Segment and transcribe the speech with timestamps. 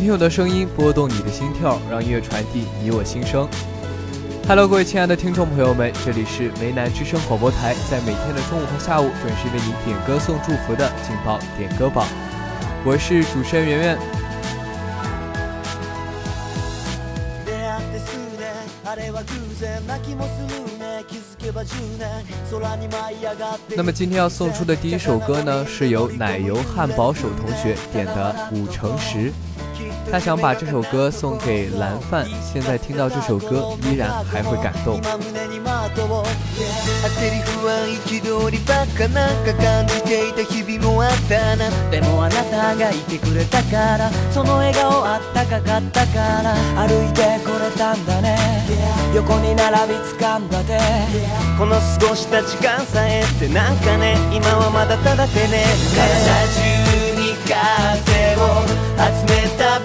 [0.00, 3.46] 朋友的声音拨动你的心跳，让音乐传递你我心声。
[4.48, 12.06] Hello，各位亲爱的听众朋友们，这里是梅南之声广播台，在每天的中午和下午准时为您点歌送祝福的劲爆点歌榜，
[12.82, 13.98] 我是主持人圆圆。
[23.76, 29.30] 那么今天要送出的第一首歌呢，是由奶油汉堡手同学点的《五乘十》。
[30.10, 35.00] 他想把这首歌送给蓝范，现在听到这首歌依然还会感动。
[37.18, 37.28] て
[42.96, 43.34] いてく
[47.58, 47.94] れた
[50.36, 51.18] んだね、
[51.58, 56.60] この過ごした時間さえってなんかね今はまだただてね体中
[57.20, 59.80] に風を От смета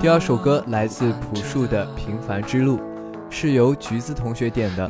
[0.07, 2.79] 第二首歌来自朴树的《平凡之路》，
[3.29, 4.89] 是由橘子同学点的。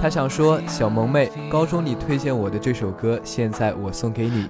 [0.00, 4.48] 他想说：“小萌妹，高中你推荐我的这首歌，现在我送给你。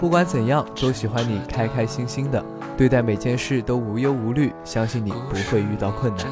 [0.00, 2.44] 不管怎样，都喜欢你，开开心心的
[2.76, 4.52] 对待每件事，都无忧无虑。
[4.64, 6.26] 相信你不会遇到困难。”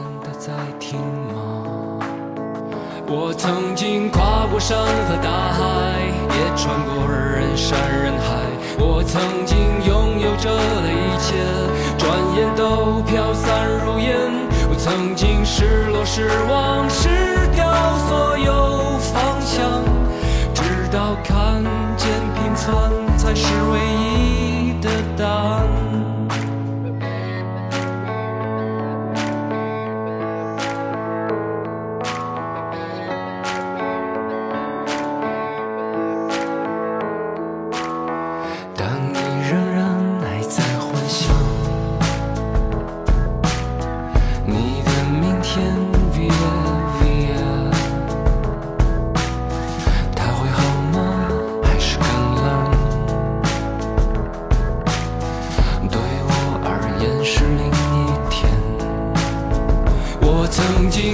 [12.11, 14.19] 转眼都飘散如烟，
[14.69, 17.09] 我曾经失落、失望、失
[17.55, 17.69] 掉
[18.09, 19.85] 所有方向，
[20.53, 21.63] 直到看
[21.97, 24.00] 见平凡才是唯一。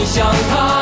[0.00, 0.79] 你想他。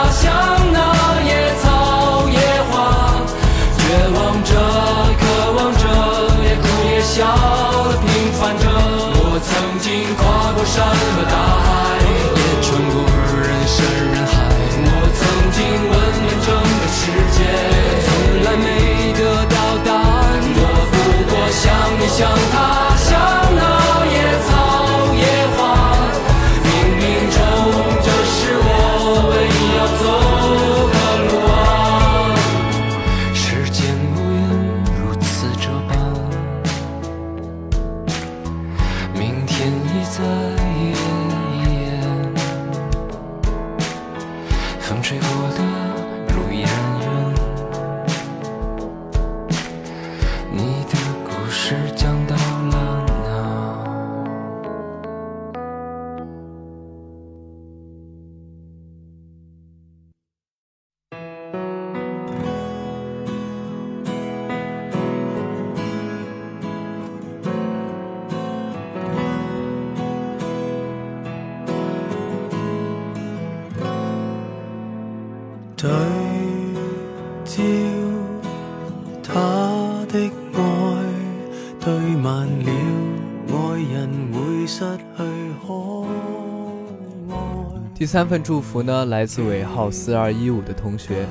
[88.09, 91.27] 第三份祝福呢，来自尾号四二一五的同学，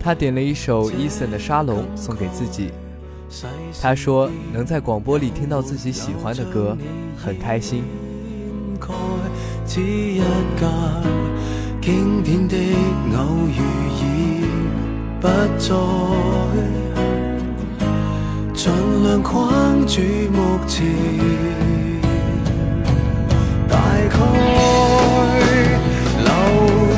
[0.00, 2.70] 他点了一首 Eason 的《沙龙》送给自己。
[3.80, 6.76] 他说能在广播里听到自己喜欢的歌，
[7.24, 7.84] 很开心。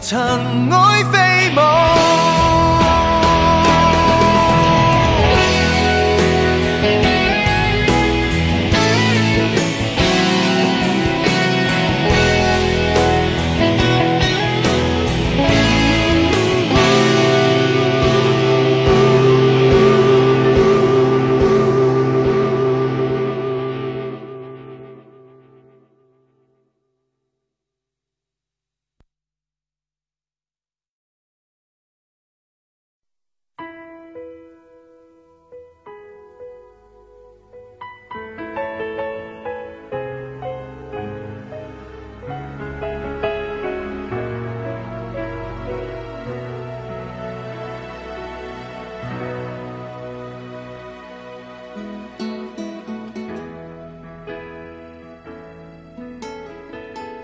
[0.00, 2.57] 尘埃飞舞。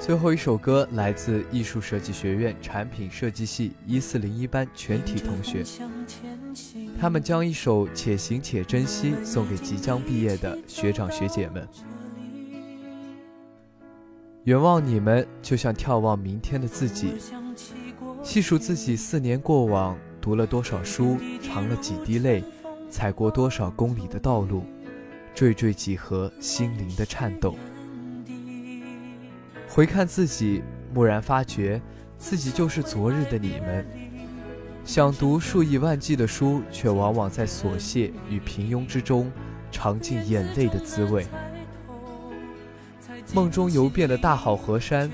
[0.06, 5.64] 最后一首歌来自艺术设计学院产品设计系一四零一班全体同学，
[7.00, 11.66] 他们将一首《且行且珍惜》送给即将毕业的学长学姐们。
[14.44, 17.12] 远望你们，就像眺望明天的自己；
[18.22, 22.44] 细数自己四年过往，读了多少书，尝了几滴泪，
[22.90, 24.64] 踩过多少公里的道路，
[25.34, 27.54] 惴惴几何心灵的颤抖。
[29.74, 30.62] 回看自己，
[30.94, 31.82] 蓦然发觉，
[32.16, 33.84] 自己就是昨日的你们。
[34.84, 39.32] 想读数以万计的书，却往往在琐屑与平庸之中，
[39.72, 41.26] 尝尽眼泪的滋味。
[43.34, 45.10] 梦中游遍的大好河山，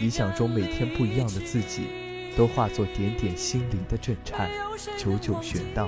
[0.00, 1.88] 理想中每天不一样的自己，
[2.34, 4.48] 都化作点点心灵的震颤，
[4.96, 5.86] 久久悬荡。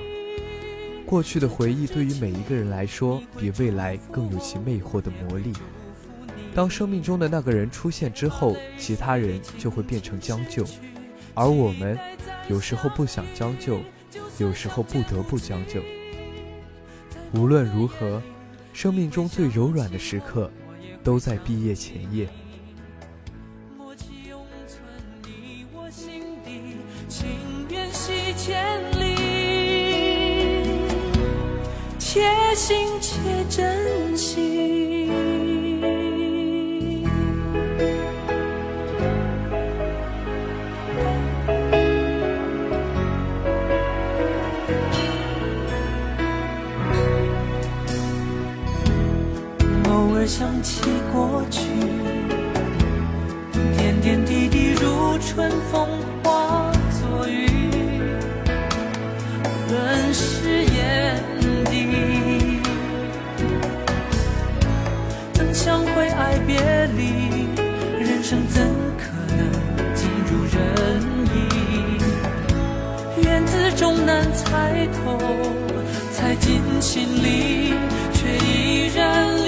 [1.07, 5.51] 过去的回忆对于每一个人来说，比未来更有其魅惑的魔力。
[6.53, 10.65] 当生命中的那个人出现之后，其他人就会变成将就，
[11.33, 11.97] 而我们
[12.49, 13.79] 有时候不想将就，
[14.37, 15.79] 有时候不得不将就。
[17.33, 18.21] 无论如何，
[18.73, 20.51] 生命中最柔软的时刻，
[21.03, 22.27] 都在毕业前夜。
[28.37, 28.59] 千
[32.85, 32.90] 里，
[56.23, 58.13] 化作雨，
[59.69, 61.15] 润湿眼
[61.69, 62.61] 底。
[65.37, 66.55] 能相会，爱别
[66.95, 67.47] 离，
[67.99, 68.61] 人生怎
[68.97, 69.49] 可能
[69.95, 72.03] 尽如人意？
[73.23, 75.17] 缘字终难猜透，
[76.11, 77.73] 猜进心里，
[78.13, 79.40] 却依然。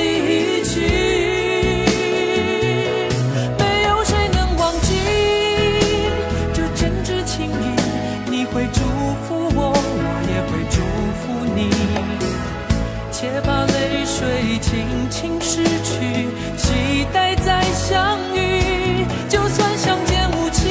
[14.63, 19.06] 轻轻失去，期待再相遇。
[19.28, 20.69] 就算相见无期，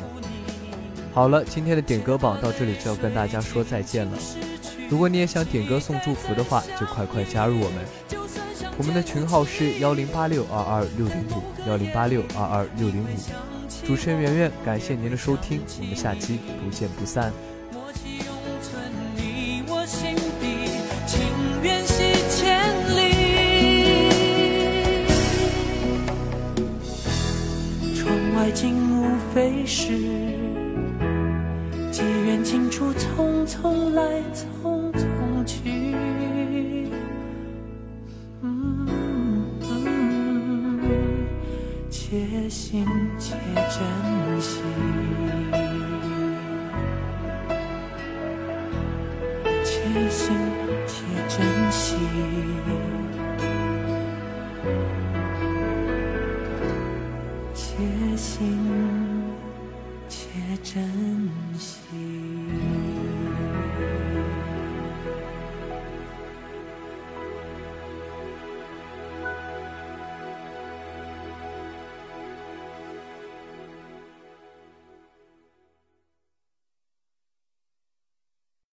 [1.13, 4.17] 好了，今天的点歌榜到这里就要跟大家说再见了。
[4.89, 7.85] 如果你也想点歌送祝福的话，就快快加入我们。
[8.77, 13.07] 我们的群号是幺零八六二二六零五幺零八六二二六零五。
[13.85, 17.29] 主持人圆圆，感谢您的收听，我们下期不见不散。
[29.39, 29.89] 飞逝，
[31.91, 34.01] 机缘尽处，匆匆来，
[34.33, 35.61] 匆匆去，
[41.87, 42.83] 且行
[43.19, 43.35] 且
[43.69, 44.61] 珍惜，
[49.63, 50.35] 且行。